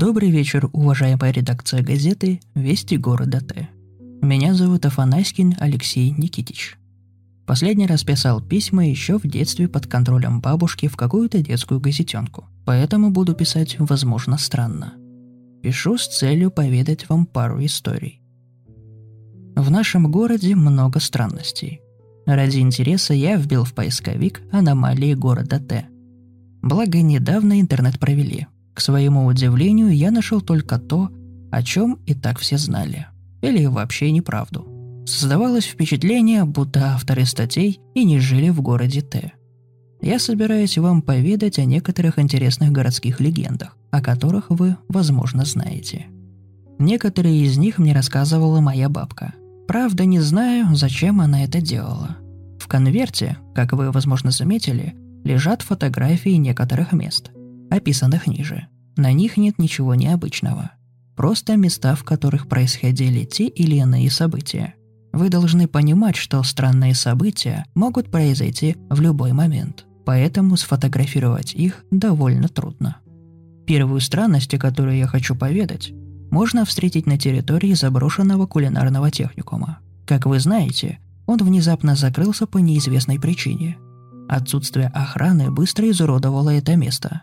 [0.00, 3.68] Добрый вечер, уважаемая редакция газеты «Вести города Т».
[4.22, 6.78] Меня зовут Афанаськин Алексей Никитич.
[7.44, 13.10] Последний раз писал письма еще в детстве под контролем бабушки в какую-то детскую газетенку, поэтому
[13.10, 14.94] буду писать, возможно, странно.
[15.62, 18.22] Пишу с целью поведать вам пару историй.
[19.54, 21.82] В нашем городе много странностей.
[22.24, 25.88] Ради интереса я вбил в поисковик аномалии города Т.
[26.62, 31.10] Благо, недавно интернет провели– к своему удивлению, я нашел только то,
[31.50, 33.06] о чем и так все знали.
[33.42, 34.66] Или вообще неправду.
[35.06, 39.32] Создавалось впечатление, будто авторы статей и не жили в городе Т.
[40.00, 46.06] Я собираюсь вам поведать о некоторых интересных городских легендах, о которых вы, возможно, знаете.
[46.78, 49.34] Некоторые из них мне рассказывала моя бабка.
[49.66, 52.16] Правда, не знаю, зачем она это делала.
[52.58, 57.30] В конверте, как вы, возможно, заметили, лежат фотографии некоторых мест–
[57.70, 58.66] описанных ниже.
[58.96, 60.72] На них нет ничего необычного.
[61.16, 64.74] Просто места, в которых происходили те или иные события.
[65.12, 72.48] Вы должны понимать, что странные события могут произойти в любой момент, поэтому сфотографировать их довольно
[72.48, 72.98] трудно.
[73.66, 75.92] Первую странность, о которой я хочу поведать,
[76.30, 79.78] можно встретить на территории заброшенного кулинарного техникума.
[80.06, 83.78] Как вы знаете, он внезапно закрылся по неизвестной причине.
[84.28, 87.22] Отсутствие охраны быстро изуродовало это место.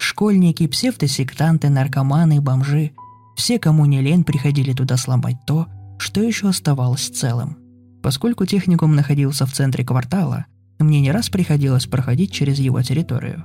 [0.00, 2.92] Школьники, псевдосектанты, наркоманы, бомжи–
[3.36, 5.66] все, кому не лень, приходили туда сломать то,
[5.98, 7.58] что еще оставалось целым.
[8.02, 10.46] Поскольку техникум находился в центре квартала,
[10.78, 13.44] мне не раз приходилось проходить через его территорию.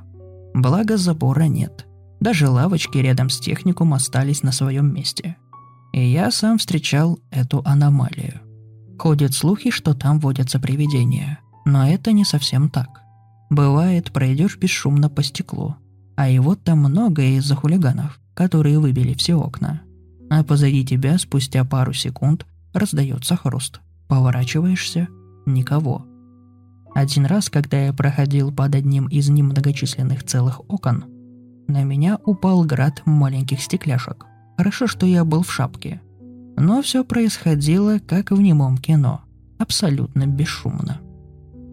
[0.53, 1.85] Благо забора нет.
[2.21, 5.35] Даже лавочки рядом с техникум остались на своем месте.
[5.91, 8.41] И я сам встречал эту аномалию.
[8.97, 13.01] Ходят слухи, что там водятся привидения, но это не совсем так.
[13.49, 15.75] Бывает, пройдешь бесшумно по стеклу,
[16.15, 19.81] а его там много из-за хулиганов, которые выбили все окна.
[20.29, 23.81] А позади тебя спустя пару секунд раздается хруст.
[24.07, 25.07] Поворачиваешься–
[25.45, 26.05] никого.
[26.93, 31.05] Один раз, когда я проходил под одним из немногочисленных целых окон,
[31.67, 34.25] на меня упал град маленьких стекляшек.
[34.57, 36.01] Хорошо, что я был в шапке.
[36.55, 39.21] Но все происходило, как в немом кино.
[39.57, 41.01] Абсолютно бесшумно.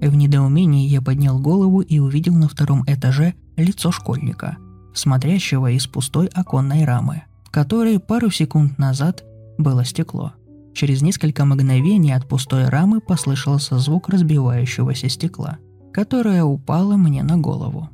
[0.00, 4.57] В недоумении я поднял голову и увидел на втором этаже лицо школьника,
[4.95, 9.25] смотрящего из пустой оконной рамы, в которой пару секунд назад
[9.59, 10.33] было стекло.
[10.75, 15.59] Через несколько мгновений от пустой рамы послышался звук разбивающегося стекла,
[15.93, 17.91] которое упало мне на голову.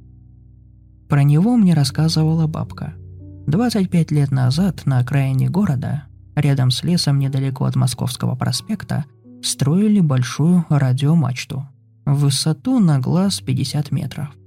[1.09, 2.95] Про него мне рассказывала бабка.
[3.47, 6.05] 25 лет назад на окраине города,
[6.37, 9.07] рядом с лесом недалеко от Московского проспекта,
[9.43, 11.67] строили большую радиомачту
[12.05, 14.38] в высоту на глаз 50 метров.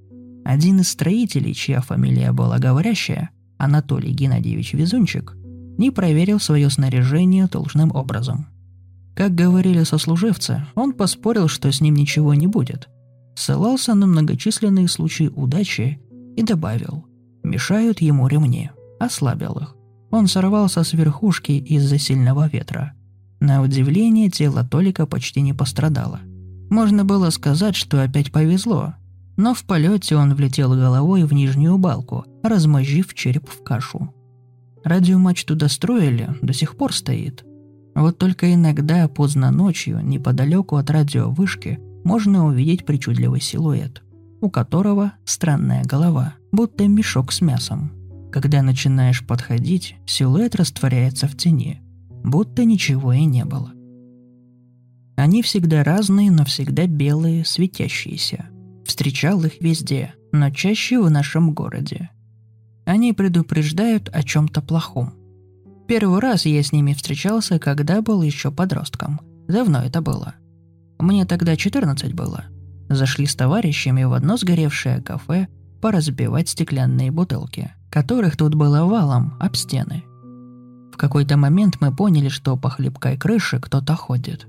[0.52, 5.34] Один из строителей, чья фамилия была говорящая, Анатолий Геннадьевич Везунчик,
[5.78, 8.48] не проверил свое снаряжение должным образом.
[9.16, 12.90] Как говорили сослуживцы, он поспорил, что с ним ничего не будет.
[13.34, 16.02] Ссылался на многочисленные случаи удачи
[16.36, 17.06] и добавил
[17.44, 19.78] «мешают ему ремни», ослабил их.
[20.12, 22.92] Он сорвался с верхушки из-за сильного ветра.
[23.40, 26.20] На удивление, тело Толика почти не пострадало.
[26.70, 28.96] Можно было сказать, что опять повезло,
[29.38, 34.14] но в полете он влетел головой в нижнюю балку, размозжив череп в кашу.
[34.84, 37.46] Радиомачту достроили, до сих пор стоит.
[37.96, 44.02] Вот только иногда поздно ночью, неподалеку от радиовышки, можно увидеть причудливый силуэт,
[44.42, 47.92] у которого странная голова, будто мешок с мясом.
[48.32, 51.82] Когда начинаешь подходить, силуэт растворяется в тени,
[52.24, 53.72] будто ничего и не было.
[55.18, 58.46] Они всегда разные, но всегда белые, светящиеся–
[58.92, 62.10] Встречал их везде, но чаще в нашем городе.
[62.84, 65.14] Они предупреждают о чем-то плохом.
[65.88, 69.22] Первый раз я с ними встречался, когда был еще подростком.
[69.48, 70.36] Давно это было.
[71.00, 72.44] Мне тогда 14 было.
[72.90, 75.48] Зашли с товарищами в одно сгоревшее кафе
[75.80, 80.04] поразбивать стеклянные бутылки, которых тут было валом об стены.
[80.92, 84.48] В какой-то момент мы поняли, что по хлипкой крыше кто-то ходит.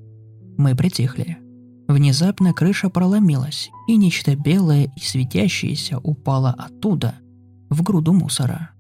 [0.59, 1.39] Мы притихли.
[1.89, 7.15] Внезапно крыша проломилась, и нечто белое и светящееся упало оттуда,
[7.71, 8.71] в груду мусора.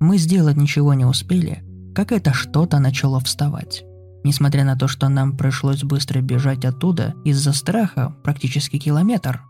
[0.00, 3.84] Мы сделать ничего не успели, как это что-то начало вставать.
[4.24, 9.42] Несмотря на то, что нам пришлось быстро бежать оттуда из-за страха практически километр,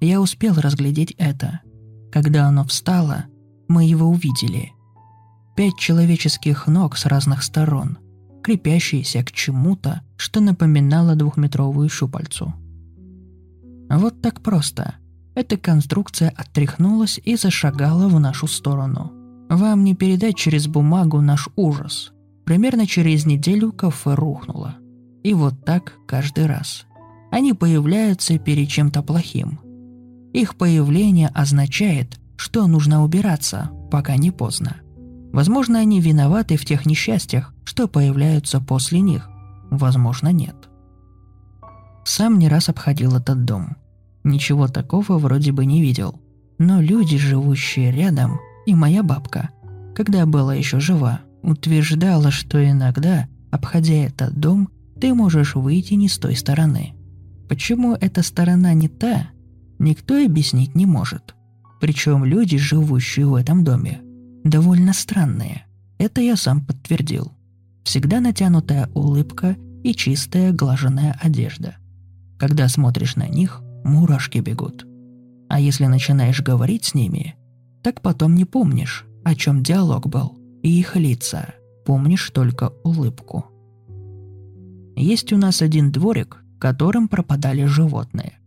[0.00, 1.60] я успел разглядеть это.
[2.12, 3.24] Когда оно встало,
[3.68, 4.72] мы его увидели.
[5.56, 7.98] Пять человеческих ног с разных сторон,
[8.48, 12.54] крепящиеся к чему-то, что напоминало двухметровую щупальцу.
[13.90, 14.94] Вот так просто.
[15.34, 19.12] Эта конструкция оттряхнулась и зашагала в нашу сторону.
[19.50, 22.12] Вам не передать через бумагу наш ужас.
[22.46, 24.76] Примерно через неделю кафе рухнуло.
[25.22, 26.86] И вот так каждый раз.
[27.30, 29.60] Они появляются перед чем-то плохим.
[30.32, 34.76] Их появление означает, что нужно убираться, пока не поздно.
[35.32, 39.28] Возможно, они виноваты в тех несчастьях, что появляются после них.
[39.70, 40.56] Возможно, нет.
[42.04, 43.76] Сам не раз обходил этот дом.
[44.24, 46.20] Ничего такого вроде бы не видел.
[46.58, 49.50] Но люди, живущие рядом, и моя бабка,
[49.94, 54.68] когда была еще жива, утверждала, что иногда, обходя этот дом,
[55.00, 56.94] ты можешь выйти не с той стороны.
[57.48, 59.28] Почему эта сторона не та,
[59.78, 61.34] никто объяснить не может.
[61.80, 64.00] Причем люди, живущие в этом доме,
[64.50, 65.66] довольно странные.
[65.98, 67.32] Это я сам подтвердил.
[67.84, 71.76] Всегда натянутая улыбка и чистая глаженная одежда.
[72.38, 74.86] Когда смотришь на них, мурашки бегут.
[75.48, 77.36] А если начинаешь говорить с ними,
[77.82, 81.54] так потом не помнишь, о чем диалог был, и их лица,
[81.86, 83.46] помнишь только улыбку.
[84.94, 88.38] Есть у нас один дворик, которым пропадали животные.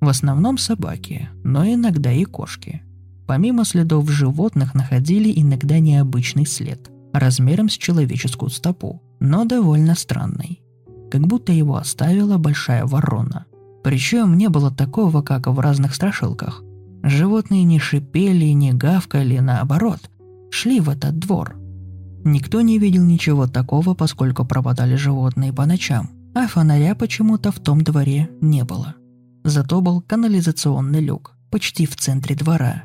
[0.00, 2.82] В основном собаки, но иногда и кошки.
[3.26, 10.62] Помимо следов животных находили иногда необычный след, размером с человеческую стопу, но довольно странный.
[11.10, 13.46] Как будто его оставила большая ворона.
[13.82, 16.62] Причем не было такого, как в разных страшилках.
[17.02, 20.10] Животные не шипели, не гавкали, наоборот,
[20.50, 21.56] шли в этот двор.
[22.24, 27.82] Никто не видел ничего такого, поскольку пропадали животные по ночам, а фонаря почему-то в том
[27.82, 28.94] дворе не было.
[29.44, 32.84] Зато был канализационный люк, почти в центре двора.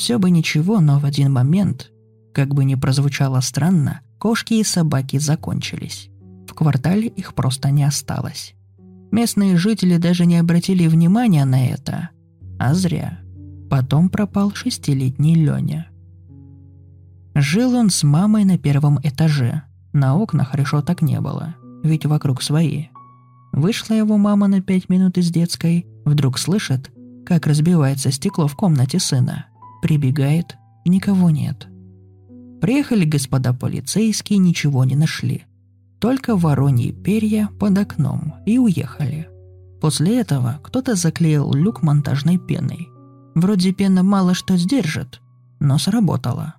[0.00, 1.92] Все бы ничего, но в один момент,
[2.32, 6.08] как бы ни прозвучало странно, кошки и собаки закончились.
[6.48, 8.54] В квартале их просто не осталось.
[9.10, 12.08] Местные жители даже не обратили внимания на это.
[12.58, 13.20] А зря.
[13.68, 15.90] Потом пропал шестилетний Леня.
[17.34, 19.64] Жил он с мамой на первом этаже.
[19.92, 22.86] На окнах решеток не было, ведь вокруг свои.
[23.52, 26.90] Вышла его мама на пять минут из детской, вдруг слышит,
[27.26, 29.49] как разбивается стекло в комнате сына.
[29.82, 31.66] Прибегает, никого нет.
[32.60, 35.44] Приехали господа полицейские, ничего не нашли.
[35.98, 39.28] Только вороньи перья под окном и уехали.
[39.80, 42.88] После этого кто-то заклеил люк монтажной пеной.
[43.34, 45.20] Вроде пена мало что сдержит,
[45.58, 46.54] но сработало.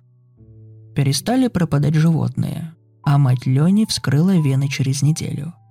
[0.94, 5.54] Перестали пропадать животные, а мать Лёни вскрыла вены через неделю–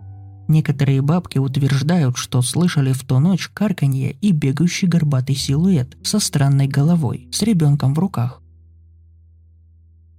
[0.52, 6.68] Некоторые бабки утверждают, что слышали в ту ночь карканье и бегающий горбатый силуэт со странной
[6.68, 8.42] головой, с ребенком в руках.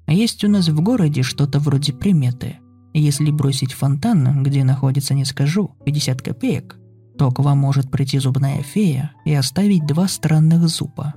[0.07, 2.57] Есть у нас в городе что-то вроде приметы.
[2.95, 6.79] Если бросить фонтан, где находится, не скажу, 50 копеек,
[7.19, 11.13] то к вам может прийти зубная фея и оставить два странных зуба.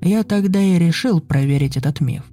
[0.00, 2.24] Я тогда и решил проверить этот миф.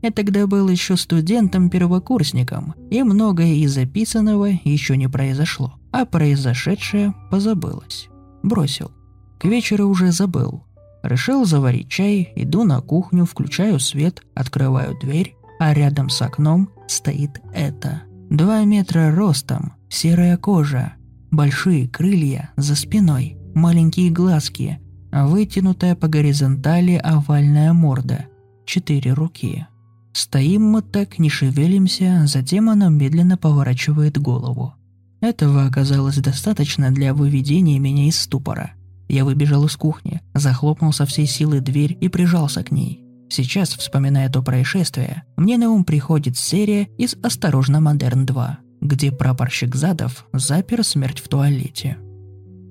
[0.00, 8.08] Я тогда был еще студентом-первокурсником, и многое из записанного еще не произошло, а произошедшее позабылось.
[8.42, 8.92] Бросил.
[9.38, 10.64] К вечеру уже забыл.
[11.02, 17.40] Решил заварить чай, иду на кухню, включаю свет, открываю дверь, а рядом с окном стоит
[17.52, 18.02] это.
[18.30, 20.94] Два метра ростом, серая кожа,
[21.30, 28.26] большие крылья за спиной, маленькие глазки, вытянутая по горизонтали овальная морда,
[28.64, 29.66] четыре руки–
[30.18, 34.74] Стоим мы так, не шевелимся, затем она медленно поворачивает голову.
[35.20, 38.72] Этого оказалось достаточно для выведения меня из ступора.
[39.08, 43.00] Я выбежал из кухни, захлопнул со всей силы дверь и прижался к ней.
[43.30, 49.76] Сейчас, вспоминая то происшествие, мне на ум приходит серия из «Осторожно, Модерн 2», где прапорщик
[49.76, 51.96] Задов запер смерть в туалете.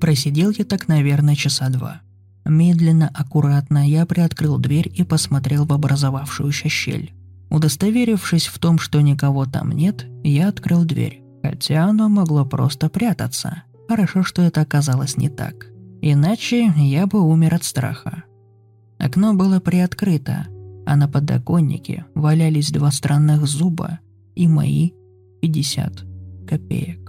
[0.01, 2.01] Просидел я так, наверное, часа два.
[2.43, 7.13] Медленно, аккуратно я приоткрыл дверь и посмотрел в образовавшуюся щель.
[7.49, 11.23] Удостоверившись в том, что никого там нет, я открыл дверь.
[11.43, 13.63] Хотя оно могло просто прятаться.
[13.87, 15.67] Хорошо, что это оказалось не так.
[16.01, 18.23] Иначе я бы умер от страха.
[18.99, 20.47] Окно было приоткрыто,
[20.85, 23.99] а на подоконнике валялись два странных зуба,
[24.35, 24.91] и мои
[25.41, 26.03] 50
[26.47, 27.06] копеек.